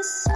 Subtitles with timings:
[0.00, 0.34] the sun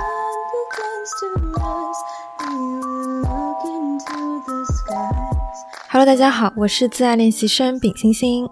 [0.52, 1.26] begins to
[1.58, 2.00] rise
[2.40, 5.58] and you look into the skies.
[5.88, 8.46] Hello，大家好，我是自爱练习生丙星星。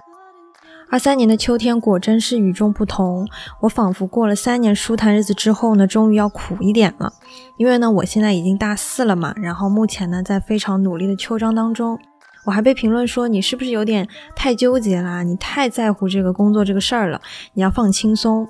[0.90, 3.28] 二三年的秋天果真是与众不同，
[3.60, 7.12] 我仿佛过了三年舒坦日子之后呢，终于要苦一点了。
[7.58, 11.98] 因为呢，我现在已经大四了嘛，然后目前呢，在非常努力的秋招当中。
[12.46, 15.22] 我还被评论说你是不是有点太纠结啦？
[15.22, 17.20] 你太在乎这个工作这个事儿了，
[17.52, 18.48] 你要放轻松。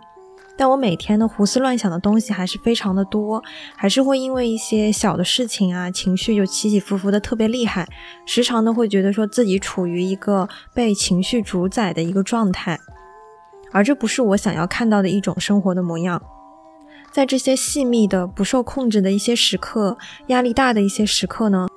[0.57, 3.43] 但我每天呢胡思乱想的东西还是非常的多，
[3.75, 7.88] 还是会因为一些小的事情啊，情绪就起起伏伏的特别厉害，
[8.27, 12.79] 时常呢会觉得说自己处于一个被情绪主宰的一个状态，
[13.73, 16.23] 而这不是我想要看到的一种生活的模样。
[17.10, 19.98] 在这些细密的不受控制的一些时刻，
[20.29, 21.69] 压力大的一些时刻呢？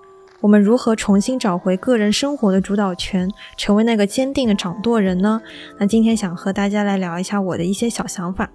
[0.41, 5.41] 我们如何重新找回个人生活的主导权，成为那个坚定的掌舵人呢？
[5.79, 8.49] 那今天想和大家来聊一下我的一些小想法。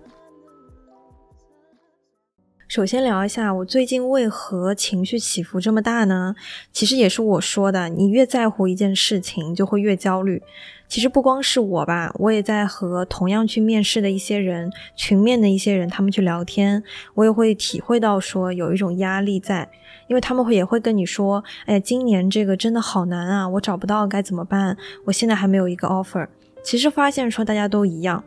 [2.70, 6.36] 首先聊一下我最近为何情绪起伏这么大呢？
[6.70, 10.40] 其实也是我说的，你越在乎一件事情，就会越焦虑。
[10.86, 16.80] 其实不光是我吧，我也在和同样去面试的一些人、群面的一些人，他们去聊天，
[17.14, 19.68] 我也会体会到说有一种压力在，
[20.06, 24.76] 因为他们会也会跟你说，哎，今年这个真的好难啊，我找不到该怎么办？
[25.06, 26.28] 我现在还没有一个 offer。
[26.62, 28.22] 其实发现说大家都一样。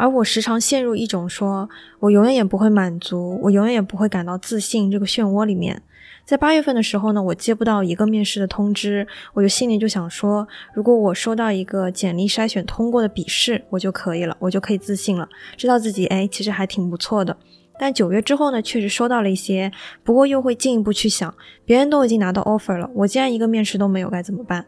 [0.00, 5.82] 而我时常陷入一种说，我永远也不会满足，我永远也不会感到自信这个漩涡里面。
[6.24, 15.28] 在八月份的时候呢，我接不到一个面试的通知，我就心里就想说，如果我收到一个简历筛选通过的笔试，我就可以了，我就可以自信了，
[15.58, 17.36] 知道自己哎，其实还挺不错的。
[17.78, 19.70] 但九月之后呢，确实收到了一些，
[20.02, 21.34] 不过又会进一步去想，
[21.66, 24.64] 别人都已经拿到 offer 了，我既然一个面试都没有，该怎么办？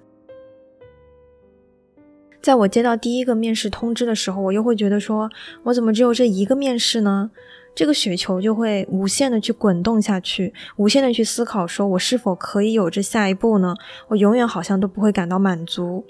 [2.43, 5.31] 在我接到第一个面试通知的时候，我又会觉得说，
[5.63, 7.31] 我怎么只有这一个面试呢？
[7.75, 13.75] 这个雪球就会无限的去滚动下去，无限的去思考，说我是否可以有这下一步呢？
[14.09, 16.05] 我永远好像都不会感到满足。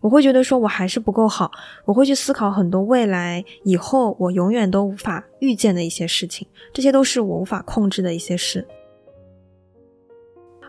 [0.00, 1.50] 我会觉得说我还是不够好，
[1.84, 8.66] 我会去思考很多未来以后我永远都无法预见的一些事情，这些都是我无法控制的一些事。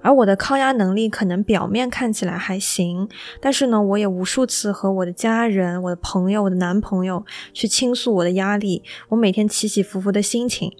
[0.02, 3.08] 而我的抗压能力可能表面看起来还行，
[3.42, 10.72] 但是呢，我也无数次和我的家人、我的朋友、我的男朋友去倾诉我的压力，我每天起起伏伏的心情，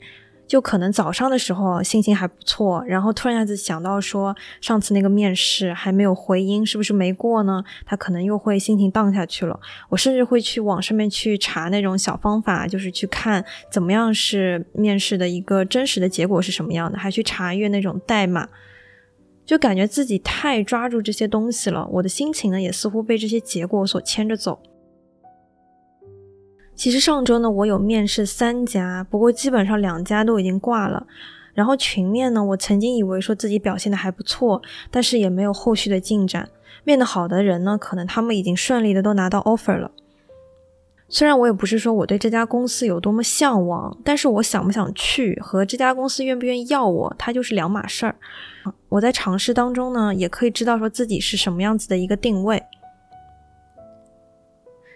[0.48, 7.64] 就可能早上的时候心情还不错，然后突然一下子想到说上次那个面试还没有回音，是不是没过呢？
[7.86, 9.60] 他可能又会心情荡下去了。
[9.90, 18.48] 我甚至会去网上面去查那种小方法，就是去看怎么样是面试的一个真实的结果是什么样的，还去查阅那种代码。
[19.50, 24.60] 就感觉自己太抓住这些东西了，我的心情呢也似乎被这些结果所牵着走。
[26.76, 31.08] 其实上周呢，我有面试三家，不过基本上两家都已经挂了。
[31.56, 34.62] 然后群面呢，我曾经以为说自己表现的还不错，
[34.92, 36.48] 但是也没有后续的进展。
[36.84, 39.90] 面的好的人呢，可能他们已经顺利的都拿到 offer 了。
[41.12, 48.16] 虽然我也不是说我对这家公司有多么向往，但是我想不想去和这家公司愿不愿意要我，它就是两码事儿。
[48.90, 52.62] 我在尝试当中呢，也可以知道说自己是什么样子的一个定位。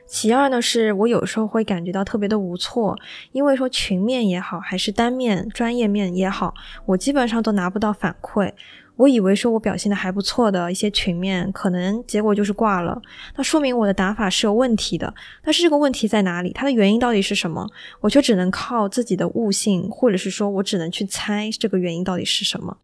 [0.06, 2.96] 其二呢，是我有时候会感觉到特别的无措，
[3.32, 6.54] 因为说群面也好，还是单面专业面也好，
[6.86, 8.52] 我基本上都拿不到反馈。
[8.96, 13.02] 我以为说我表现的还不错的一些群面，可能结果就是挂了，
[13.36, 15.14] 那说明我的打法是有问题的。
[15.44, 16.52] 但是这个问题在哪里？
[16.54, 17.68] 它的原因到底是什么？
[18.02, 22.78] 我却只能靠自己的悟性，或者是说我只能去猜这个原因到底是什么。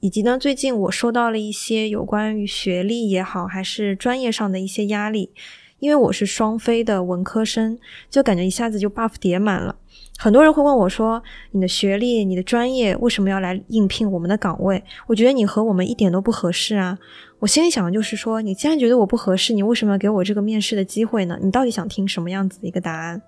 [0.00, 5.32] 以及呢，最近我收到了一些有关于学历也好，还是专业上的一些压力，
[5.78, 7.78] 因为我是双非的文科生，
[8.10, 9.76] 就感觉一下子就 buff 叠满了。
[10.18, 11.22] 很多人会问我说
[11.52, 16.98] ：“你的学历、你的专业为什么要来应聘我们的岗位？”我觉得你和我们一点都不合适啊！
[17.38, 21.38] 我心里想的就是说，你既然觉得我不合适，你为什么要给我这个面试的机会呢？
[21.40, 23.22] 你到底想听什么样子的一个答案？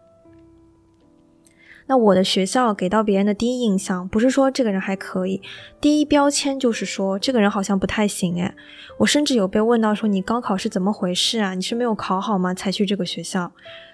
[1.90, 5.42] 那我的学校给到别人的第一印象，不是说这个人还可以，
[5.80, 8.54] 第一标签就是说这个人好像不太行诶，
[8.98, 11.54] 我甚至有被问到说：“你高考是怎么回事啊？
[11.54, 12.54] 你是没有考好吗？
[12.54, 13.50] 才去这个学校？”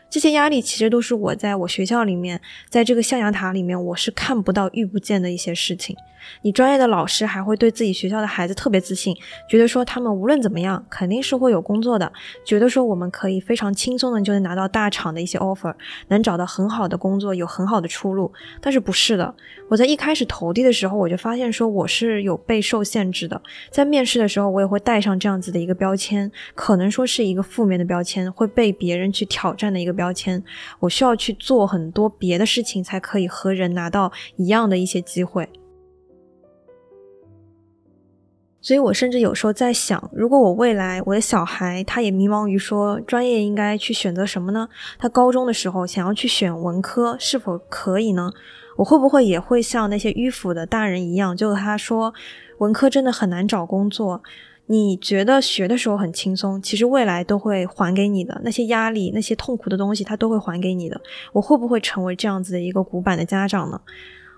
[0.08, 5.96] 这些压力其实都是我在我学校里面，在这个象牙塔里面，我是看不到、遇不见的一些事情。
[6.42, 9.14] 你专业的老师还会对自己学校的孩子特别自信，
[9.48, 12.12] 觉得说他们无论怎么样肯定是会有工作的，
[12.44, 15.72] 觉得说我们可以非常轻松的就能拿到大厂的一些 offer，
[16.08, 18.32] 能找到很好的工作，有很好的出路。
[18.60, 19.32] 但是不是的，
[19.68, 23.40] 我在一开始投递的时候，我就发现说我是有被受限制的。
[23.70, 29.95] 在面试的时候，我也会带上这样子的一个标签，可能说是一个负面的标签，会被别人去挑战的一个。
[29.96, 30.44] 标签，
[30.78, 35.48] 我需要去做很多别的事情才可以和人拿到一样的一些机会。
[38.60, 44.68] 所以我甚至有时候在想，如果我未来我的小孩他也迷茫于说专业应该去选择什么呢？
[44.98, 48.32] 他高中的时候想要去选文科，是否可以呢？
[48.76, 52.12] 我会不会也会像那些迂腐的大人一样，就和他说，
[52.58, 54.20] 文科真的很难找工作？
[54.66, 61.00] 你觉得学的时候很轻松，其实未来都会还给你的那些压力、那些痛苦的东西，他都会还给你的。
[61.32, 63.80] 我会不会成为这样子的一个古板的家长呢？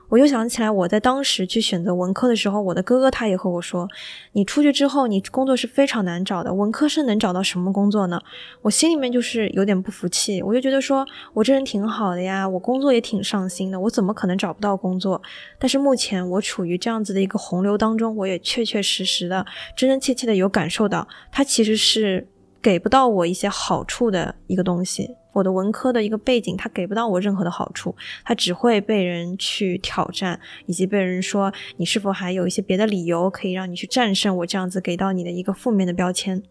[0.09, 3.87] 我又想起来，我在当时去选择文科的时候，我的哥哥他也和我说
[4.33, 6.55] ：“你出去之后，你工作是非常难找的。
[6.55, 8.19] 文科生能找到什么工作呢？”
[8.63, 15.21] 我心里面就是有点不服气，我就觉得说我这人挺好的呀，我工作也挺上心的，我怎么可能找不到工作？
[15.59, 19.45] 但是目前我处于这样子的一个洪流当中，我也确确实实的、
[19.77, 22.27] 真真切切的有感受到，它其实是
[22.63, 25.15] 给不到我一些好处的一个东西。
[25.39, 27.95] 我的文科的一个背景，它给不到我任何的好处，
[28.25, 36.43] 它只会被人去挑战，以及被人说你是否还有一些别的理由可以让你去战胜我这样子给到你的一个负面的标签。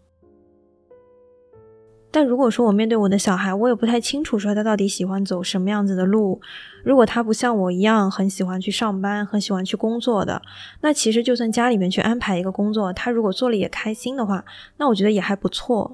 [2.10, 6.40] 但如果说我面对我的小孩，我也不太清楚说他到底喜欢走什么样子的路。
[6.82, 10.40] 如果他不像我一样很喜欢去上班，很喜欢去工作的，
[10.80, 14.42] 那其实就算家里面去安排一个工作，他如果做了也开心的话，
[14.78, 15.92] 那我觉得也还不错。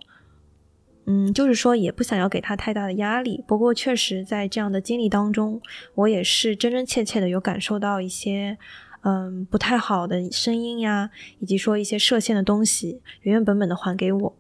[1.06, 3.45] 嗯，就是说也不想要给他太大的压力。
[3.47, 5.61] 不过确实在这样的经历当中，
[5.95, 8.56] 我也是真真切切的有感受到一些，
[9.03, 11.11] 嗯，不太好的声音呀，
[11.41, 14.37] 以及说一些设限的东西，原原本本的还给我。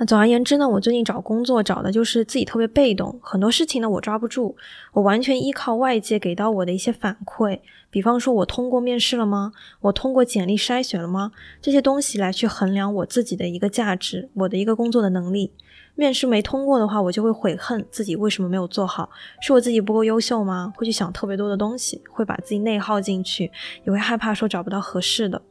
[0.00, 4.56] 那总而言之呢，我最近找工作找的就是自己特别被动，很多事情呢我抓不住，
[4.94, 7.60] 我完全依靠外界给到我的一些反馈，
[7.90, 9.52] 比方说我通过面试了吗？
[9.82, 11.32] 我通过简历筛选了吗？
[11.60, 15.52] 这些东西来去衡量我自己的一个价值，我的一个工作的能力。
[15.96, 19.10] 面试没通过的话，我就会悔恨自己为什么没有做好，
[19.42, 20.72] 是我自己不够优秀吗？
[20.74, 23.52] 会去想特别多的东西，会把自己内耗进去，
[23.84, 25.42] 也会害怕说找不到合适的。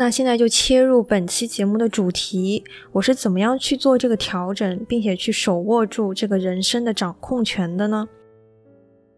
[0.00, 8.08] 那现在就切入本期节目的主题，我是怎么样去做这个调整，并且去手握住这个人生的掌控权的呢？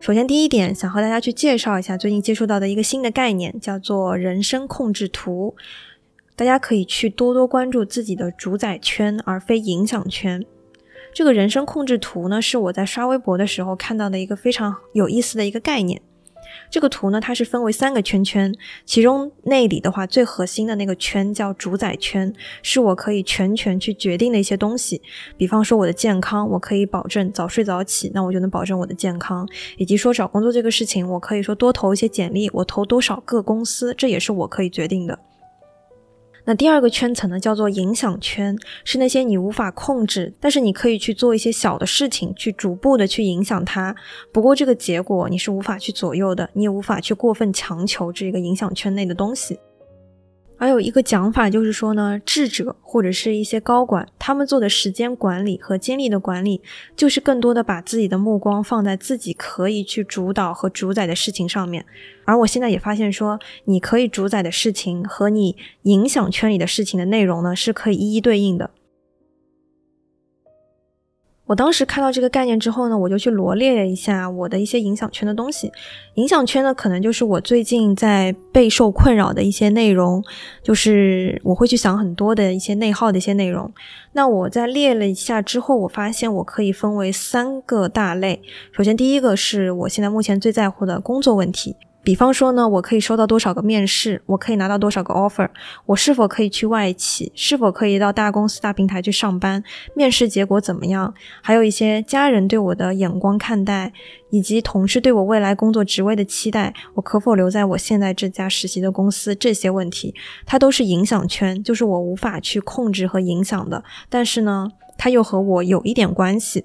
[0.00, 5.54] 首先，第一点，想和大家去介绍一下最近接触到的一个新的概念，叫做人生控制图。
[6.34, 10.44] 大家可以去多多关注自己的主宰圈，而非影响圈。
[11.14, 16.02] 这个人生控制图呢，是我在刷微博的时候看到的一个非常有意思的一个概念。
[16.70, 18.54] 这个图呢，它是分为三个圈圈，
[18.84, 22.32] 其中内里的话，最核心的那个圈叫主宰圈，
[22.62, 25.02] 是我可以全权去决定的一些东西。
[25.36, 29.46] 比方说我的健康，我可以保证早睡早起，那我就能保证我的健康；
[29.76, 35.18] 以及说找工作这个事情，我可以说多投一些简历，我投多少个公司，这也是我可以决定的。
[36.44, 43.94] 那第二个圈层呢，叫做影响圈，是那些你无法控制，但是你可以去做一些小的事情，去逐步的去影响它。
[44.32, 49.58] 不过这个结果你是无法去左右的，你也无法去过分强求这个影响圈内的东西。
[50.56, 56.60] 还有一个讲法就是说呢，智者或者是一些高管，他们做的时间管理和精力的管理，
[56.96, 61.84] 就是更多的把自己的目光放在自己可以去主导和主宰的事情上面。
[62.24, 68.70] 而我现在也发现说，你可以主宰的事情和你影响圈里的事情的内容呢，是可以一一对应的。
[71.46, 75.70] 我当时看到这个概念之后呢，我就去罗列了一下我的一些影响圈的东西。
[76.14, 80.22] 影响圈呢，可能就是我最近在备受困扰的一些内容，
[80.62, 83.70] 就是我会去想很多的一些内耗的一些内容。
[84.12, 88.40] 那我在列了一下之后，我发现我可以分为三个大类。
[88.70, 91.76] 首先，第一个是我现在目前最在乎的工作问题。
[92.04, 95.48] 比方说呢，我可以收到多少个面试，我可以拿到多少个 offer，
[95.86, 99.62] 我是否可以去外企，是否可以到大公司、大平台去上班，
[99.94, 101.14] 面试结果怎么样？
[101.40, 103.92] 还有一些家人对我的眼光看待，
[104.30, 109.34] 以及同事对我未来工作职位的期待，我可否留在我现在这家实习的公司？
[109.36, 110.12] 这些问题，
[110.44, 114.68] 它都是影响圈，就是我无法去控制和影响的，但是呢，
[114.98, 116.64] 它又和我有一点关系。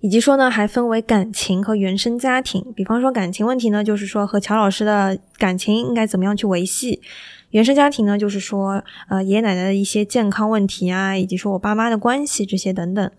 [0.00, 2.64] 以及说呢，还分为感情和原生家庭。
[2.76, 7.00] 比方说感情问题呢，就是说和乔老师的感情应该怎么样去维系；
[7.50, 13.10] 原生家庭呢，就是说呃爷爷奶奶的一些健康问题啊，以及说我爸妈的关系这些等等。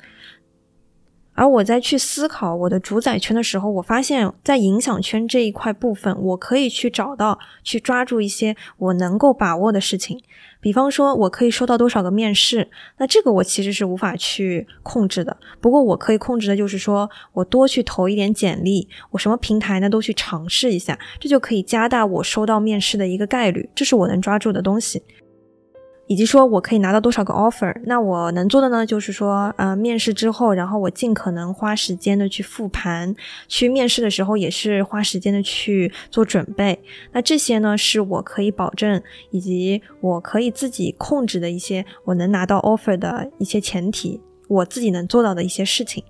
[1.39, 10.21] 而我在去思考我的主宰圈的时候，我发现，在影响圈这一块部分，我可以去找到、去抓住一些我能够把握的事情。
[10.59, 15.37] 比方说，我可以收到多少个面试，那这个我其实是无法去控制的。
[15.61, 23.69] 不过，我可以控制的就是说我多去投一点简历，我什么平台呢都去尝试一下，这就可以加大我收到面试的一个概率。
[23.73, 25.01] 这是我能抓住的东西。
[26.09, 33.13] 以及说我可以拿到多少个 offer，那我能做的呢，就是说，呃，面试之后，然后我尽可能花时间的去复盘，
[33.47, 36.79] 去面试的时候也是花时间的去做准备。
[37.11, 38.99] 那这些呢，是我可以保证，
[39.29, 46.03] 以及我可以自己控制的一些我能拿到 offer 的一些前提，我自己能做到的一些事情。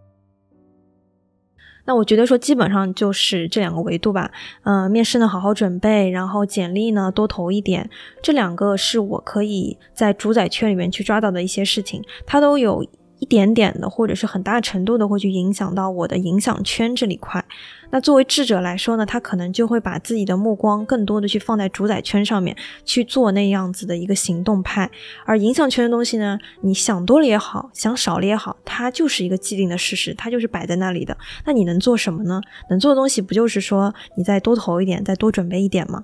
[1.90, 4.32] 那我觉得说基本上就是这两个维度吧，
[4.62, 7.90] 嗯，面试呢好好准备，然后简历呢多投一点，
[8.22, 12.86] 这两个是我可以在主宰圈里面去抓到的一些事情，它都有。
[13.20, 17.44] 一点点的，或者是很大程度的，会去影响到我的影响圈这里块。
[17.92, 24.90] 那作为智者来说呢，他可能就会把自己的目光更多的去放在主宰圈上面去做那样子的一个行动派。
[25.26, 31.18] 而影响圈的东西呢，你想多了也好，想少了也好，它就是一个既定的事实，它就是摆在那里的。
[31.46, 32.40] 那你能做什么呢？
[32.70, 36.04] 能做的东西不就是说你再多投一点，再多准备一点吗？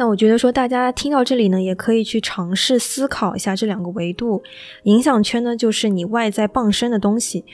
[0.00, 4.42] 那我觉得说，大家听到这里呢，也可以去尝试思考一下这两个维度。
[4.84, 7.44] 影响圈呢，就是你外在傍身的东西，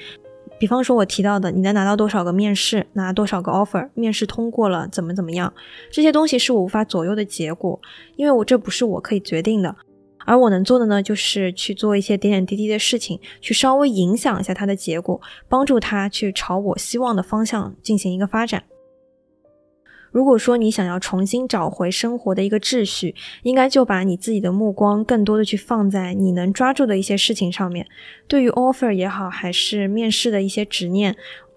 [0.57, 5.53] 比方说我提到的，你能拿到多少个面试，拿多少个 offer，面试通过了怎么怎么样，
[5.91, 7.81] 这些东西是我无法左右的结果，
[8.15, 9.75] 因为我这不是我可以决定的。
[10.25, 18.62] 而我能做的呢，就是去做一些点点滴滴的事情，去稍微影响一下它的结果，帮助它去朝我希望的方向进行一个发展。
[20.16, 27.87] 如果说你想要重新找回生活的一个秩序，应该就把你自己的目光更多的去放在你能抓住的一些事情上面。
[28.26, 31.14] 对于 offer 也好，还是面试的一些执念。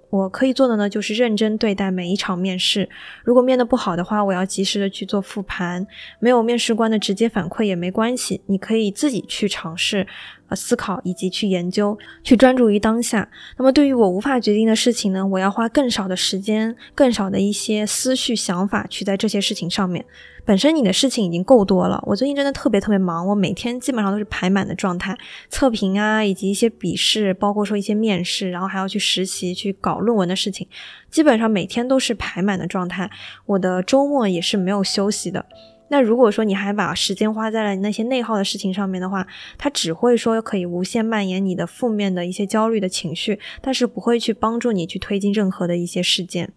[0.09, 2.89] 我可以做的呢，就是认真对待每一场面试。
[3.23, 5.87] 如果面的不好的话，我要及时的去做复盘。
[6.19, 10.05] 没有面试官的直接反馈也没关系，你可以自己去尝试、
[10.49, 13.29] 呃思考以及去研究，去专注于当下。
[13.57, 20.05] 那么对于我无法决定的事情呢，我要花更少的时间、更少的一些思绪、想法去在这些事情上面。
[20.45, 25.15] 本身你的事情已经够多了，我最近真的特别特别忙，我每天基本上都是排满的状态，
[25.47, 30.67] 测评啊，以及一些笔试，包括说一些面试，然后还要去实习、去搞论文的事情，
[31.11, 33.11] 基本上每天都是排满的状态。
[33.45, 35.45] 我的周末也是没有休息的。
[35.89, 39.27] 那如果说你还把时间花在了那些内耗的事情上面的话，
[39.57, 46.53] 它只会说可以无限蔓延你的负面的一些焦虑的情绪，但是不会去帮助你去推进任何的一些事件。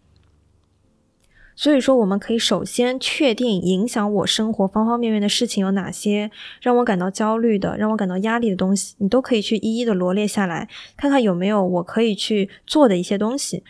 [1.54, 6.30] 所以说，我们可以首先确定影响我生活方方面面的事情有哪些，
[6.62, 13.62] 让我感到焦虑的、让我感到压力的东西，你都可以去一一的罗列下来，看看有没有我可以去做的一些东西，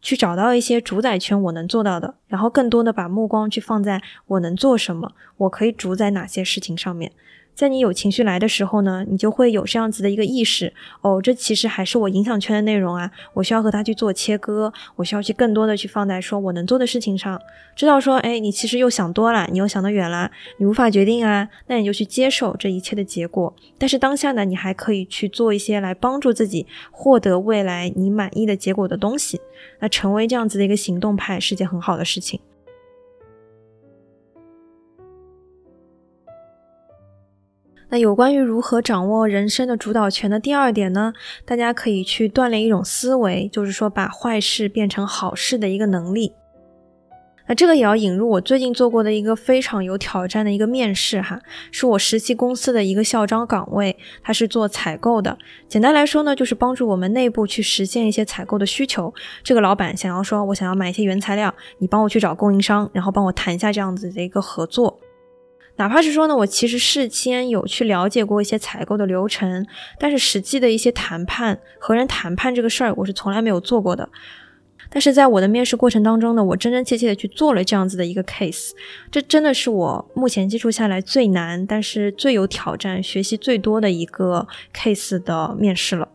[0.00, 7.12] 去找到一些主宰权我能做到的，然后更多的把目光去放在我能做什么，我可以主宰哪些事情上面。
[7.58, 10.72] 在你有情绪来的时候呢，你就会有这样子的一个意识。
[11.00, 17.36] 哦，这其实还是我影响圈的内容啊，我需要和他去做切割，我需要去更多的去放在说我能做的事情上，
[17.74, 29.40] 知道说，哎，你其实又想多了，你又想得远了，你无法决定啊，那你就去接受这一切的结果，但是当下呢，你还可以去做一些来帮助自己获得未来你满意的结果的东西，
[29.80, 32.38] 那成为这样子的一个行动派是件很好的事情。
[37.90, 41.12] 那有关于如何掌握人生的主导权的第二点呢？
[41.44, 46.34] 大家可以去锻炼一种思维，就是说把坏事变成好事的一个能力。
[47.50, 51.40] 那这个也要引入我最近做过的一个非常有挑战的一个面试哈，
[51.72, 55.38] 是我实习公司的一个校招岗位，它是做采购的。
[55.66, 59.14] 简单来说呢，就是帮助我们内部去实现一些采购的需求。
[59.42, 65.00] 这个老板想要说，我想要买一些原材料，你帮我去找供应商，然后帮我谈一下这样子的一个合作。
[65.78, 69.64] 哪怕是说呢，我其实事先有去了解过一些采购的流程，
[69.98, 74.08] 但是实际的一些谈判和人谈判这个事儿，我是从来没有做过的。
[74.90, 78.70] 但是在我的面试过程当中呢，我真真切切的去做了这样子的一个 case，
[79.10, 86.08] 这真的是我目前接触下来最难，但是最有挑战、学习最多的一个 case 的面试了。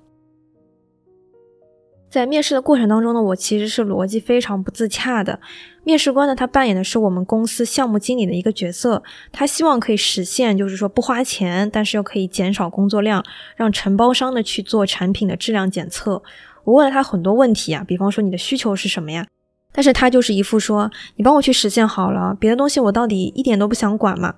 [2.13, 5.39] 在面试的过程当中呢，我其实是逻辑非常不自洽的。
[5.83, 9.01] 面试官呢，他扮演的是我们公司项目经理的一个角色，
[9.31, 16.21] 他希望可以实现，就是说不花钱，但是又可以减少工作量，让承包商呢去做产品的质量检测。
[16.65, 19.25] 我问了他很多问题啊，比方说你的需求是什么呀？
[19.71, 24.35] 但是他就是一副说，你帮我去实现好了，别的东西我到底一点都不想管嘛。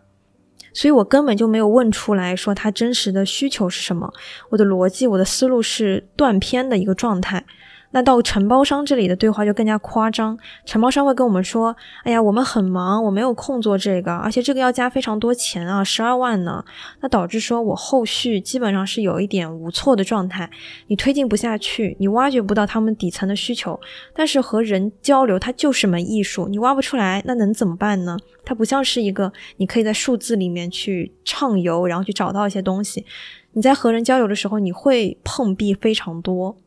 [0.71, 4.13] 所以我根本就没有问出来说他真实的需求是什么。
[4.51, 7.45] 我的逻辑、我的思路是断片的一个状态。
[7.95, 11.73] 那到承包商这里的对话就更加夸张，承包商会跟我们说
[12.03, 16.61] ：“哎呀，我们很忙，我没有空做这个，而且这个要加非常多钱啊，十二万呢。”
[16.99, 20.49] 那导致说我后续基本上是有一点无措的状态，
[20.87, 23.79] 你推进不下去，你挖掘不到他们底层的需求。
[24.13, 28.17] 但是和人交流，它就是门艺术，你挖不出来，那能怎么办呢？
[28.43, 33.05] 它不像是一个你可以在数字里面去畅游，然后去找到一些东西。
[33.53, 36.57] 你在和人交流的时候，你会碰壁非常多。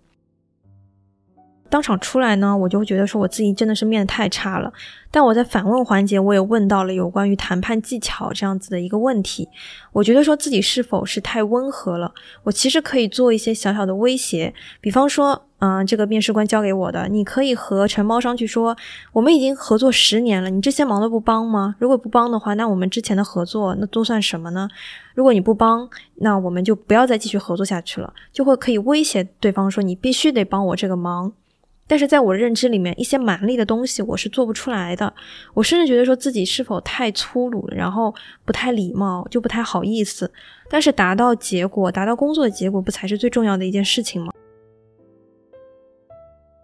[1.71, 4.73] 当场出来呢，我就会觉得说我自己真的是面太差了。
[5.11, 9.49] 但我在反问环节，我也问到了有关于谈判技巧这样子的一个问题。
[9.93, 12.13] 我觉得说自己是否是太温和了？
[12.43, 18.77] 我其实可以做一些小小的威胁，比方说，嗯，这个面试官交给我的，你可以和承包商去说，
[19.15, 21.75] 我们已经合作十年了，你这些忙都不帮吗？
[21.79, 24.69] 如果不帮的话，那我们之前的合作那都算什么呢？
[25.15, 31.33] 如果你不帮，那我们就不要再继续合作下去了，就会可以威胁对方说，你必须得帮我这个忙。
[31.89, 35.13] 但是在我认知里面，一些蛮力的东西我是做不出来的。
[35.55, 38.15] 我甚至觉得说自己是否太粗鲁，然后
[38.45, 40.31] 不太礼貌，就不太好意思。
[40.69, 44.33] 但是达到结果，达到工作的结果，不才是最重要的一件事情吗？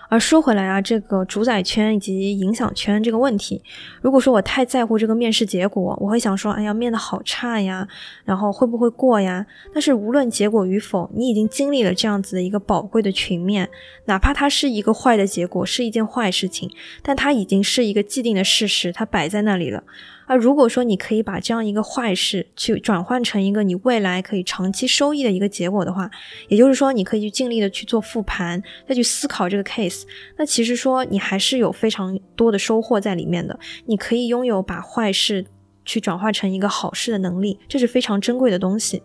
[0.08, 3.62] 而说回来啊，这个主宰圈以及影响圈这个问题，
[4.00, 7.86] 如果说我太在乎这个面试结果，我会想说，哎呀，面的好差呀，
[8.24, 9.44] 然后会不会过呀？
[9.72, 13.68] 但是无论结果与否，你已经经历了这样子的一个宝贵的群面，
[14.04, 16.70] 哪怕它是一个坏的结果，是一件坏事情，
[17.02, 19.82] 但它已经是一个既定的事实，它摆在那里了。
[20.26, 26.10] 而如果说你可以把这样一个坏事去转换成一个你未来可以长期收益的一个结果的话，
[26.48, 30.04] 也就是说你可以去尽力的去做复盘，再去思考这个 case，
[30.36, 33.58] 那其实说你还是有非常多的收获在里面的。
[33.86, 35.44] 你可以拥有把坏事
[35.84, 39.02] 去转化成一个好事的能力，这是非常珍贵的东西。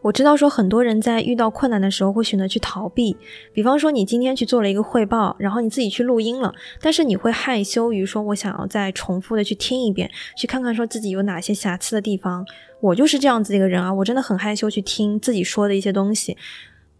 [0.00, 3.16] 我知道说很多人在遇到困难的时候会选择去逃避，
[3.52, 12.46] 比方说你今天去做了一个汇报，然后你自己去录音了，但是你会害羞于说我想要再重复的去听一遍，去看看说自己有哪些瑕疵的地方。
[12.80, 16.36] 我就是这样子一个人啊，我真的很害羞去听自己说的一些东西。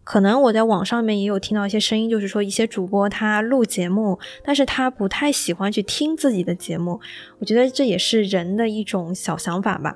[0.03, 6.99] 可能我在网上面也有听到一些声音，就是说一些主播他录节目，但是他不太喜欢去听自己的节目。
[7.37, 9.95] 我觉得这也是人的一种小想法吧。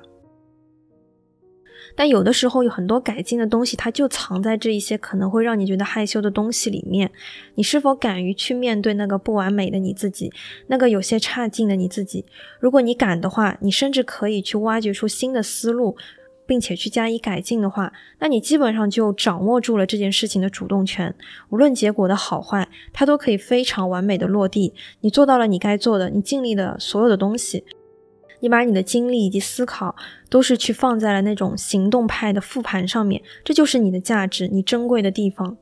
[1.96, 7.10] 但有的时候有很多改进的东西，它就藏在这一些可能会让你觉得害羞的东西里面。
[7.54, 10.32] 你是否敢于去面对那个不完美的你自己，
[10.66, 12.24] 那个有些差劲的你自己？
[12.58, 15.96] 如果你敢的话，你甚至可以去挖掘出新的思路，
[16.46, 21.14] 并且去加以改进的话，那你基本上就掌握住了这件事情的主动权。
[21.50, 24.74] 无论结果的好坏，它都可以非常完美的落地。
[25.00, 27.64] 你做到了你该做的，你尽力的所有的东西。
[28.44, 29.96] 你把你的精力以及思考
[30.28, 35.56] 都是去放在了那种行动派的复盘上面，这就是你的价值，你珍贵的地方。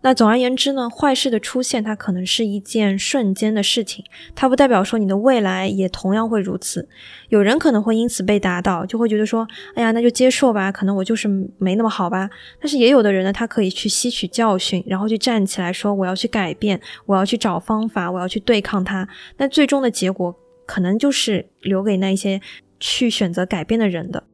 [0.00, 4.02] 那总而言之呢，坏事的出现它可能是一件瞬间的事情，
[4.34, 6.88] 它不代表说你的未来也同样会如此。
[7.28, 11.28] 有人可能会因此被打倒，就会觉得说，哎呀，那就接受吧，可能我就是
[11.58, 12.30] 没那么好吧。
[12.58, 19.06] 但是也有的人呢，他可以去吸取教训，然后去站起来说，我要去改变，我要去找方法，我要去对抗它。
[19.36, 20.34] 那最终的结果。
[20.68, 22.42] 可能就是留给那些
[22.78, 24.24] 去选择改变的人的。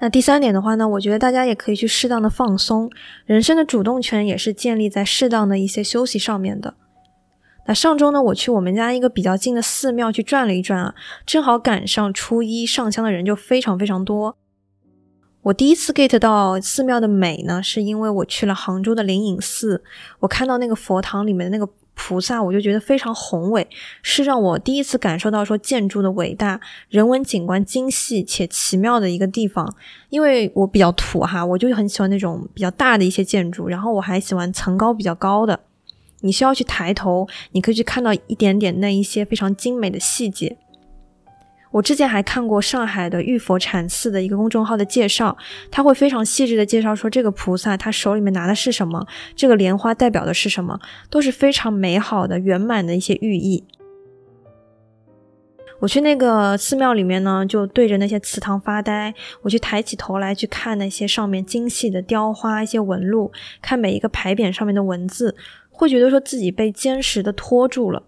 [0.00, 2.90] 那第三点的话呢，我觉得大家也可以去适当的放松，
[3.24, 6.74] 人生的主动权也是建立在适当的一些休息上面的。
[7.66, 14.36] 那上周呢，我去我们家一个比较近的寺庙去转了一转啊，正好赶上初一上香的人就非常非常多。
[15.42, 19.84] 我第一次 get 到寺庙的美呢，是因为我去了杭州的灵隐寺，
[20.18, 21.72] 我看到那个佛堂里面的那个。
[21.94, 23.66] 菩萨，我就觉得非常宏伟，
[24.02, 29.74] 是让我第一次感受到说建筑的伟大，人文景观精细且奇妙的一个地方。
[30.10, 35.58] 因为我比较土哈，我就很喜欢那种比较大的一些建筑，然后我还喜欢层高比较高的。
[36.20, 40.56] 你需要去抬头，你可以去看到一点点那一些非常精美的细节。
[41.74, 45.36] 我之前还看过上海的玉佛禅寺的一个公众号的介绍，
[45.72, 50.78] 他会非常细致的介绍说这个菩萨他手里面拿的是什么，这个莲花代表的是什么，
[51.10, 53.64] 都是非常美好的圆满的一些寓意。
[55.80, 65.34] 我去那个寺庙里面呢，就对着那些祠堂发呆，我去抬起头来去看那些上面精细的雕花、一些纹路，看每一个牌匾上面的文字，
[65.70, 68.04] 会觉得说自己被坚实的托住了。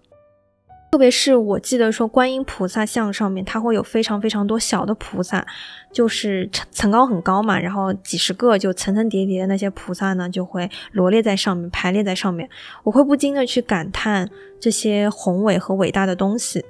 [0.91, 5.47] 特别是我记得说，观音菩萨像上面，它会有非常非常多小的菩萨，
[5.93, 12.49] 就是层层高很高嘛，然后几十个就层层叠叠的那些菩萨呢，就会罗列在上面，排列在上面。
[12.83, 16.65] 我会不禁的去感叹这些宏伟和伟大的东西。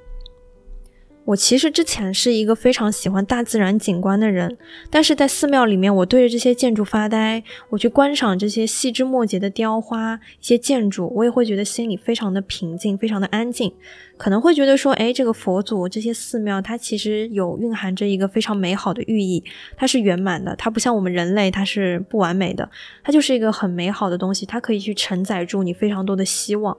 [1.27, 4.57] 我其实之前是一个非常喜欢大自然景观的人，
[4.89, 13.73] 但是在寺庙里面，我对着这些建筑发呆，我去观赏这些细枝末节的雕花、一些建筑，我也会觉得心里非常的平静，非常的安静。
[14.15, 19.43] 可能会觉得说，哎，这个佛祖、这些寺庙，它其实有蕴含着一个非常美好的寓意，
[19.75, 22.69] 它是圆满的，它不像我们人类，它是不完美的，
[23.03, 26.77] 它就是一个很美好的东西，它可以去承载住你非常多的希望。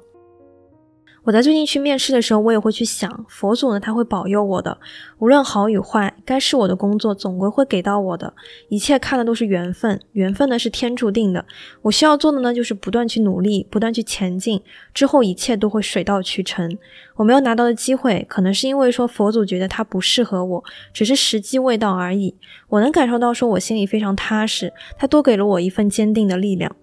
[1.29, 4.79] 我在最近去面试的时候，我也会去想，佛祖呢，他会保佑我的，
[5.19, 8.33] 无论好与坏，该是我的工作总归会给到我的，
[8.71, 11.45] 一切看的都是缘分，缘分呢是天注定的，
[11.83, 14.63] 我需要做的呢就是不断去努力，不断去前进，
[14.95, 16.79] 之后一切都会水到渠成。
[17.17, 20.65] 我没有拿到的机会，可能是因为说佛祖觉得他不适合我，
[20.95, 22.35] 只是时机未到而已。
[22.71, 26.75] 我能感受到，说我心里非常踏实，他多给了我一份坚定的力量。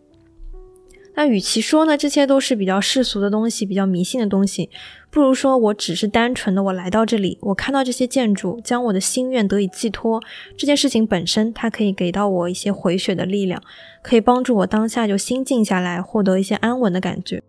[1.16, 4.70] 那与其说呢，这些都是比较世俗的东西，比较迷信的东西，
[5.10, 10.22] 不如说我只是单纯的我来到这里，我看到这些建筑，将我的心愿得以寄托。
[10.58, 13.62] 这件事情本身，它可以给到我一些回血的力量，
[14.04, 17.42] 可以帮助我当下就心静下来，获得一些安稳的感觉。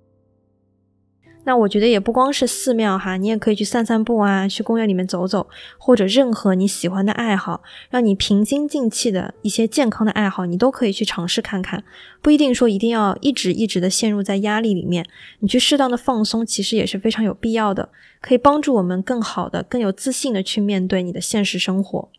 [1.46, 5.46] 那我觉得也不光是寺庙哈，你也可以去散散步啊，去公园里面走走，
[5.78, 11.84] 或者任何你喜欢的爱好，让你平心静气的一些健康的爱好，你都可以去尝试看看。
[12.20, 15.06] 不一定说一定要一直一直的陷入在压力里面，
[15.38, 22.10] 你去适当的放松，其实也是非常有必要的，可以帮助我们更好的、更有自信的去面对你的现实生活。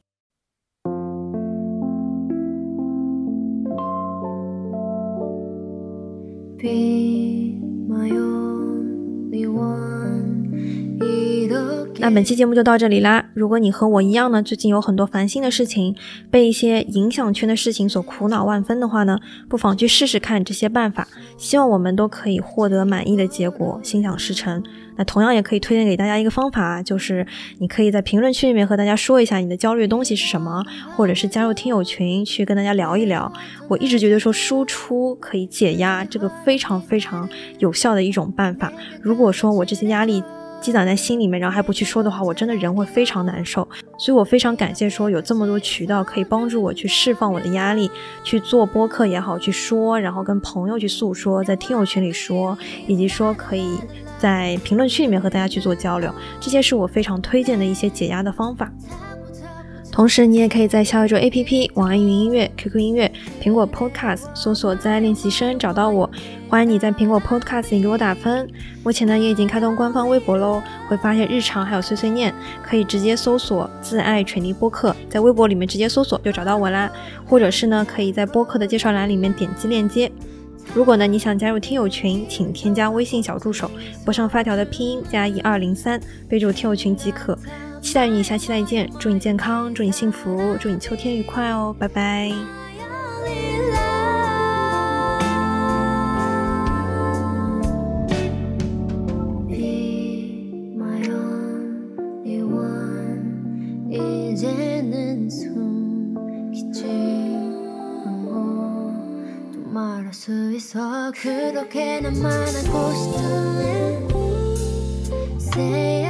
[12.07, 13.25] 那本期节目就到这里啦。
[13.33, 15.93] 如果你和我一样呢，最近有很多烦心的事情，
[16.31, 21.05] 被一些影响圈的事情所苦恼万分的话呢，不妨去试试看这些办法。
[21.37, 24.63] 希望我们都可以获得满意的结果，心想事成。
[24.95, 27.27] 那同样也可以推荐给大家一个方法，就是
[27.59, 30.63] 你可以在评论区里面和大家说一下你的焦虑东西是什么，
[30.95, 33.29] 或者是加入听友群去跟大家聊一聊。
[33.67, 37.27] 我一直觉得说输出可以解压，这个非常非常
[37.59, 38.71] 有效的一种办法。
[39.01, 40.23] 如果说我这些压力，
[40.59, 43.67] 积攒在心里面，然后还不去说的话，我真的人会非常难受。
[43.97, 47.89] 所以我非常感谢说有这么多渠道可以帮助我去释放我的压力，
[48.23, 53.77] 去做播客也好，去说，然后跟朋友去诉说，在听友群里说，以及说可以
[54.17, 58.71] 在评论区里面和大家去做交流，这些是我非常推荐的一些解压的方法。
[59.97, 66.07] 同时，你也可以在小宇宙 APP、网易云音乐、QQ 音乐、苹果 Podcast 搜索“自爱练习生”找到我。
[66.47, 68.47] 欢迎你在苹果 Podcast 里给我打分。
[68.83, 72.31] 目前呢，也已经开通官方微博喽，会发现日常还有碎碎念，
[72.61, 76.91] 可以直接搜索“自爱锤泥播客”，在微博里面直接搜索就找到我啦。
[77.25, 80.11] 或者是呢，可以在播客的介绍栏里面点击链接。
[80.75, 83.71] 如果呢，你想加入听友群，请添加微信小助手，
[84.05, 87.35] 播上发条的拼音加一二零三，备注听友群即可。
[87.81, 92.31] 期待与你下期再见祝你健康祝你幸福祝你秋天愉快哦拜拜
[115.57, 116.06] say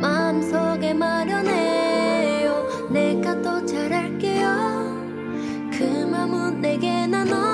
[0.00, 2.88] 마음속에 마련해요.
[2.90, 4.48] 내가 또 잘할게요.
[5.72, 7.47] 그 마음은 내게 나눠.